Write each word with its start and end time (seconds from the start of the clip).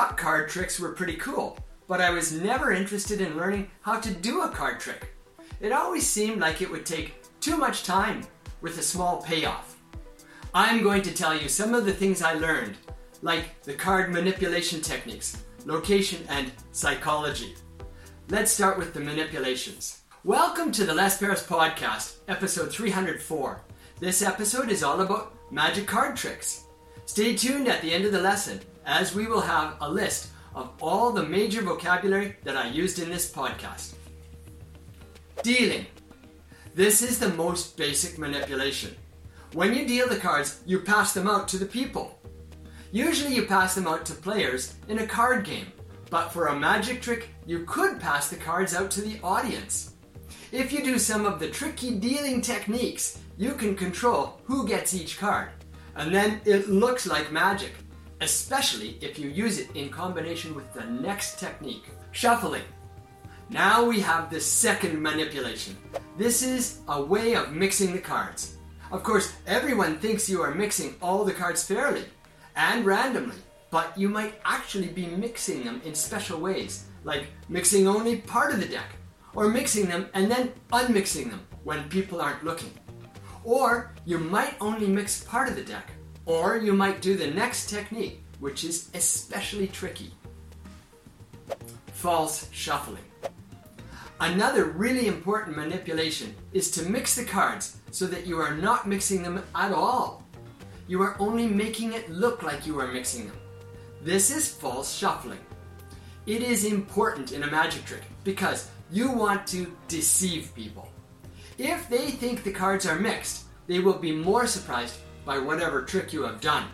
thought 0.00 0.16
card 0.16 0.48
tricks 0.48 0.80
were 0.80 0.92
pretty 0.92 1.16
cool, 1.16 1.58
but 1.86 2.00
I 2.00 2.08
was 2.08 2.32
never 2.32 2.72
interested 2.72 3.20
in 3.20 3.36
learning 3.36 3.70
how 3.82 4.00
to 4.00 4.10
do 4.10 4.40
a 4.40 4.48
card 4.48 4.80
trick. 4.80 5.14
It 5.60 5.72
always 5.72 6.08
seemed 6.08 6.40
like 6.40 6.62
it 6.62 6.70
would 6.70 6.86
take 6.86 7.16
too 7.38 7.58
much 7.58 7.84
time 7.84 8.22
with 8.62 8.78
a 8.78 8.82
small 8.82 9.20
payoff. 9.20 9.76
I'm 10.54 10.82
going 10.82 11.02
to 11.02 11.12
tell 11.12 11.38
you 11.38 11.50
some 11.50 11.74
of 11.74 11.84
the 11.84 11.92
things 11.92 12.22
I 12.22 12.32
learned, 12.32 12.78
like 13.20 13.62
the 13.64 13.74
card 13.74 14.10
manipulation 14.10 14.80
techniques, 14.80 15.44
location, 15.66 16.24
and 16.30 16.50
psychology. 16.72 17.54
Let's 18.30 18.50
start 18.50 18.78
with 18.78 18.94
the 18.94 19.00
manipulations. 19.00 20.00
Welcome 20.24 20.72
to 20.72 20.84
the 20.84 20.94
Les 20.94 21.18
Perras 21.18 21.46
Podcast, 21.46 22.20
episode 22.26 22.72
304. 22.72 23.60
This 23.98 24.22
episode 24.22 24.70
is 24.70 24.82
all 24.82 25.02
about 25.02 25.34
magic 25.52 25.86
card 25.86 26.16
tricks. 26.16 26.64
Stay 27.10 27.34
tuned 27.34 27.66
at 27.66 27.82
the 27.82 27.92
end 27.92 28.04
of 28.04 28.12
the 28.12 28.20
lesson, 28.20 28.60
as 28.86 29.16
we 29.16 29.26
will 29.26 29.40
have 29.40 29.74
a 29.80 29.90
list 29.90 30.28
of 30.54 30.70
all 30.80 31.10
the 31.10 31.24
major 31.24 31.60
vocabulary 31.60 32.36
that 32.44 32.56
I 32.56 32.68
used 32.68 33.00
in 33.00 33.10
this 33.10 33.28
podcast. 33.32 33.94
Dealing. 35.42 35.86
This 36.72 37.02
is 37.02 37.18
the 37.18 37.30
most 37.30 37.76
basic 37.76 38.16
manipulation. 38.16 38.94
When 39.54 39.74
you 39.74 39.88
deal 39.88 40.08
the 40.08 40.20
cards, 40.20 40.60
you 40.64 40.78
pass 40.78 41.12
them 41.12 41.26
out 41.26 41.48
to 41.48 41.58
the 41.58 41.66
people. 41.66 42.16
Usually, 42.92 43.34
you 43.34 43.42
pass 43.44 43.74
them 43.74 43.88
out 43.88 44.06
to 44.06 44.14
players 44.14 44.74
in 44.86 45.00
a 45.00 45.06
card 45.06 45.44
game, 45.44 45.66
but 46.10 46.28
for 46.28 46.46
a 46.46 46.60
magic 46.60 47.02
trick, 47.02 47.30
you 47.44 47.64
could 47.64 47.98
pass 47.98 48.28
the 48.28 48.36
cards 48.36 48.72
out 48.72 48.88
to 48.92 49.00
the 49.00 49.18
audience. 49.24 49.94
If 50.52 50.72
you 50.72 50.84
do 50.84 50.96
some 50.96 51.26
of 51.26 51.40
the 51.40 51.50
tricky 51.50 51.96
dealing 51.96 52.40
techniques, 52.40 53.18
you 53.36 53.54
can 53.54 53.74
control 53.74 54.38
who 54.44 54.64
gets 54.64 54.94
each 54.94 55.18
card, 55.18 55.48
and 55.96 56.14
then 56.14 56.40
it 56.44 56.68
looks 56.68 57.06
like 57.06 57.32
magic, 57.32 57.72
especially 58.20 58.98
if 59.00 59.18
you 59.18 59.28
use 59.28 59.58
it 59.58 59.74
in 59.74 59.88
combination 59.88 60.54
with 60.54 60.72
the 60.72 60.84
next 60.84 61.38
technique 61.38 61.88
shuffling. 62.12 62.62
Now 63.48 63.84
we 63.84 64.00
have 64.00 64.30
the 64.30 64.40
second 64.40 65.02
manipulation. 65.02 65.76
This 66.16 66.42
is 66.42 66.80
a 66.88 67.02
way 67.02 67.34
of 67.34 67.52
mixing 67.52 67.92
the 67.92 67.98
cards. 67.98 68.56
Of 68.92 69.02
course, 69.02 69.32
everyone 69.46 69.98
thinks 69.98 70.28
you 70.28 70.42
are 70.42 70.54
mixing 70.54 70.94
all 71.02 71.24
the 71.24 71.32
cards 71.32 71.64
fairly 71.64 72.04
and 72.56 72.84
randomly, 72.84 73.36
but 73.70 73.96
you 73.96 74.08
might 74.08 74.40
actually 74.44 74.88
be 74.88 75.06
mixing 75.06 75.64
them 75.64 75.80
in 75.84 75.94
special 75.94 76.40
ways, 76.40 76.84
like 77.04 77.26
mixing 77.48 77.88
only 77.88 78.16
part 78.16 78.52
of 78.52 78.60
the 78.60 78.66
deck, 78.66 78.96
or 79.34 79.48
mixing 79.48 79.86
them 79.86 80.08
and 80.14 80.30
then 80.30 80.52
unmixing 80.72 81.30
them 81.30 81.40
when 81.64 81.88
people 81.88 82.20
aren't 82.20 82.44
looking. 82.44 82.72
Or 83.44 83.92
you 84.04 84.18
might 84.18 84.54
only 84.60 84.86
mix 84.86 85.24
part 85.24 85.48
of 85.48 85.56
the 85.56 85.62
deck, 85.62 85.90
or 86.26 86.56
you 86.56 86.72
might 86.72 87.00
do 87.00 87.16
the 87.16 87.26
next 87.26 87.70
technique, 87.70 88.22
which 88.38 88.64
is 88.64 88.90
especially 88.94 89.68
tricky 89.68 90.12
false 92.00 92.48
shuffling. 92.50 93.04
Another 94.20 94.64
really 94.64 95.06
important 95.06 95.54
manipulation 95.54 96.34
is 96.54 96.70
to 96.70 96.88
mix 96.88 97.14
the 97.14 97.24
cards 97.24 97.76
so 97.90 98.06
that 98.06 98.26
you 98.26 98.38
are 98.38 98.54
not 98.54 98.88
mixing 98.88 99.22
them 99.22 99.42
at 99.54 99.70
all. 99.70 100.22
You 100.88 101.02
are 101.02 101.14
only 101.20 101.46
making 101.46 101.92
it 101.92 102.08
look 102.08 102.42
like 102.42 102.66
you 102.66 102.80
are 102.80 102.88
mixing 102.90 103.26
them. 103.26 103.36
This 104.02 104.30
is 104.30 104.50
false 104.50 104.96
shuffling. 104.96 105.44
It 106.26 106.42
is 106.42 106.64
important 106.64 107.32
in 107.32 107.42
a 107.42 107.50
magic 107.50 107.84
trick 107.84 108.04
because 108.24 108.70
you 108.90 109.10
want 109.10 109.46
to 109.48 109.70
deceive 109.88 110.54
people. 110.54 110.88
If 111.62 111.90
they 111.90 112.10
think 112.10 112.42
the 112.42 112.52
cards 112.52 112.86
are 112.86 112.98
mixed, 112.98 113.44
they 113.66 113.80
will 113.80 113.98
be 113.98 114.12
more 114.12 114.46
surprised 114.46 114.96
by 115.26 115.36
whatever 115.36 115.82
trick 115.82 116.10
you 116.10 116.22
have 116.22 116.40
done. 116.40 116.64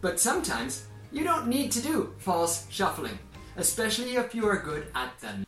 But 0.00 0.18
sometimes 0.18 0.86
you 1.12 1.22
don't 1.22 1.48
need 1.48 1.70
to 1.72 1.82
do 1.82 2.14
false 2.16 2.66
shuffling, 2.70 3.18
especially 3.58 4.16
if 4.16 4.34
you 4.34 4.48
are 4.48 4.56
good 4.56 4.86
at 4.94 5.20
them. 5.20 5.44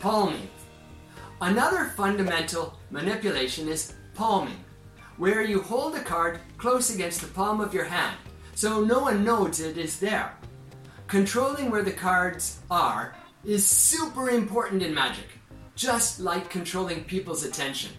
Palming. 0.00 0.48
Another 1.42 1.92
fundamental 1.94 2.78
manipulation 2.90 3.68
is 3.68 3.92
palming, 4.14 4.64
where 5.18 5.42
you 5.42 5.60
hold 5.60 5.94
a 5.94 6.02
card 6.02 6.40
close 6.56 6.94
against 6.94 7.20
the 7.20 7.28
palm 7.28 7.60
of 7.60 7.74
your 7.74 7.84
hand 7.84 8.16
so 8.54 8.82
no 8.82 9.00
one 9.00 9.24
knows 9.24 9.60
it 9.60 9.76
is 9.76 10.00
there. 10.00 10.34
Controlling 11.06 11.70
where 11.70 11.82
the 11.82 11.92
cards 11.92 12.60
are 12.70 13.14
is 13.44 13.66
super 13.66 14.30
important 14.30 14.82
in 14.82 14.94
magic, 14.94 15.28
just 15.74 16.18
like 16.18 16.48
controlling 16.48 17.04
people's 17.04 17.44
attention. 17.44 17.90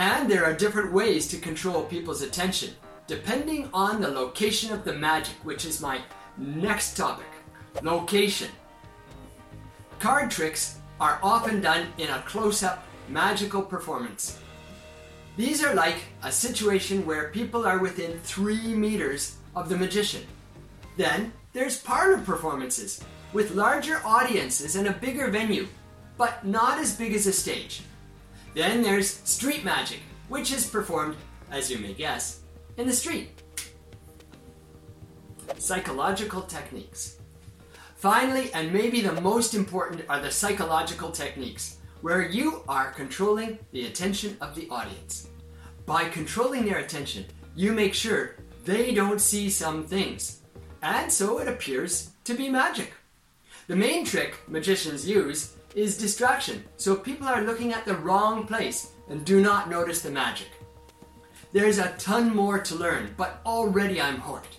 And 0.00 0.30
there 0.30 0.46
are 0.46 0.54
different 0.54 0.94
ways 0.94 1.28
to 1.28 1.36
control 1.36 1.82
people's 1.82 2.22
attention, 2.22 2.70
depending 3.06 3.68
on 3.74 4.00
the 4.00 4.08
location 4.08 4.72
of 4.72 4.82
the 4.82 4.94
magic, 4.94 5.34
which 5.42 5.66
is 5.66 5.82
my 5.82 6.00
next 6.38 6.96
topic 6.96 7.26
location. 7.82 8.48
Card 9.98 10.30
tricks 10.30 10.78
are 11.02 11.20
often 11.22 11.60
done 11.60 11.88
in 11.98 12.08
a 12.08 12.22
close 12.22 12.62
up 12.62 12.82
magical 13.10 13.60
performance. 13.60 14.40
These 15.36 15.62
are 15.62 15.74
like 15.74 15.98
a 16.22 16.32
situation 16.32 17.04
where 17.04 17.28
people 17.28 17.66
are 17.66 17.78
within 17.78 18.18
three 18.20 18.72
meters 18.72 19.36
of 19.54 19.68
the 19.68 19.76
magician. 19.76 20.22
Then 20.96 21.30
there's 21.52 21.78
parlor 21.78 22.22
performances 22.22 23.04
with 23.34 23.54
larger 23.54 24.00
audiences 24.02 24.76
and 24.76 24.86
a 24.86 24.92
bigger 24.94 25.28
venue, 25.28 25.68
but 26.16 26.46
not 26.46 26.78
as 26.78 26.96
big 26.96 27.12
as 27.12 27.26
a 27.26 27.34
stage. 27.34 27.82
Then 28.54 28.82
there's 28.82 29.20
street 29.24 29.64
magic, 29.64 30.00
which 30.28 30.52
is 30.52 30.66
performed, 30.66 31.16
as 31.50 31.70
you 31.70 31.78
may 31.78 31.94
guess, 31.94 32.40
in 32.76 32.86
the 32.86 32.92
street. 32.92 33.42
Psychological 35.58 36.42
techniques. 36.42 37.18
Finally, 37.96 38.52
and 38.54 38.72
maybe 38.72 39.00
the 39.00 39.20
most 39.20 39.54
important, 39.54 40.02
are 40.08 40.20
the 40.20 40.30
psychological 40.30 41.10
techniques, 41.10 41.76
where 42.00 42.22
you 42.22 42.62
are 42.66 42.92
controlling 42.92 43.58
the 43.72 43.86
attention 43.86 44.36
of 44.40 44.54
the 44.54 44.66
audience. 44.70 45.28
By 45.86 46.08
controlling 46.08 46.64
their 46.64 46.78
attention, 46.78 47.26
you 47.54 47.72
make 47.72 47.94
sure 47.94 48.36
they 48.64 48.94
don't 48.94 49.20
see 49.20 49.50
some 49.50 49.84
things, 49.84 50.40
and 50.82 51.12
so 51.12 51.38
it 51.38 51.48
appears 51.48 52.10
to 52.24 52.34
be 52.34 52.48
magic. 52.48 52.94
The 53.66 53.76
main 53.76 54.04
trick 54.04 54.38
magicians 54.48 55.08
use 55.08 55.56
is 55.74 55.98
distraction, 55.98 56.64
so 56.76 56.94
people 56.96 57.28
are 57.28 57.42
looking 57.42 57.72
at 57.72 57.84
the 57.84 57.96
wrong 57.96 58.46
place 58.46 58.92
and 59.08 59.24
do 59.24 59.40
not 59.40 59.70
notice 59.70 60.02
the 60.02 60.10
magic. 60.10 60.48
There's 61.52 61.78
a 61.78 61.94
ton 61.98 62.34
more 62.34 62.60
to 62.60 62.74
learn, 62.74 63.14
but 63.16 63.40
already 63.44 64.00
I'm 64.00 64.20
hooked. 64.20 64.58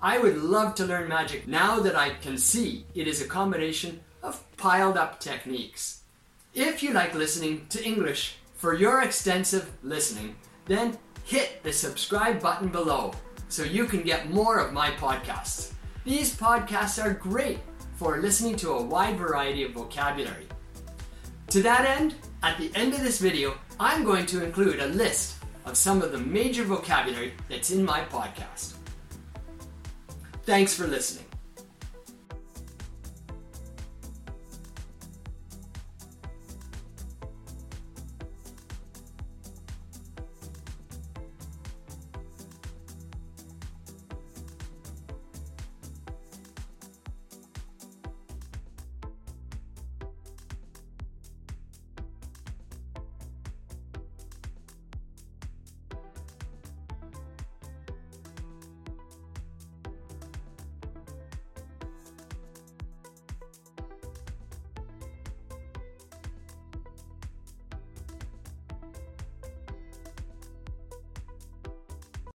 I 0.00 0.18
would 0.18 0.38
love 0.38 0.74
to 0.76 0.84
learn 0.84 1.08
magic 1.08 1.46
now 1.46 1.78
that 1.80 1.94
I 1.94 2.10
can 2.10 2.36
see 2.36 2.84
it 2.94 3.06
is 3.06 3.22
a 3.22 3.28
combination 3.28 4.00
of 4.22 4.44
piled 4.56 4.96
up 4.96 5.20
techniques. 5.20 6.02
If 6.54 6.82
you 6.82 6.92
like 6.92 7.14
listening 7.14 7.66
to 7.70 7.84
English 7.84 8.36
for 8.54 8.74
your 8.74 9.02
extensive 9.02 9.70
listening, 9.82 10.36
then 10.66 10.98
hit 11.24 11.62
the 11.62 11.72
subscribe 11.72 12.42
button 12.42 12.68
below 12.68 13.14
so 13.48 13.62
you 13.62 13.84
can 13.84 14.02
get 14.02 14.30
more 14.30 14.58
of 14.58 14.72
my 14.72 14.90
podcasts. 14.90 15.72
These 16.04 16.36
podcasts 16.36 17.02
are 17.02 17.14
great 17.14 17.60
for 18.02 18.18
listening 18.18 18.56
to 18.56 18.72
a 18.72 18.82
wide 18.82 19.16
variety 19.16 19.62
of 19.62 19.70
vocabulary. 19.70 20.48
To 21.50 21.62
that 21.62 21.84
end, 21.84 22.16
at 22.42 22.58
the 22.58 22.68
end 22.74 22.94
of 22.94 23.00
this 23.00 23.20
video, 23.20 23.54
I'm 23.78 24.02
going 24.02 24.26
to 24.26 24.44
include 24.44 24.80
a 24.80 24.88
list 24.88 25.36
of 25.66 25.76
some 25.76 26.02
of 26.02 26.10
the 26.10 26.18
major 26.18 26.64
vocabulary 26.64 27.32
that's 27.48 27.70
in 27.70 27.84
my 27.84 28.00
podcast. 28.00 28.72
Thanks 30.44 30.74
for 30.74 30.88
listening. 30.88 31.26